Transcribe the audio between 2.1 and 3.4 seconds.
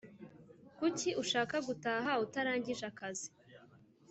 utarangije akazi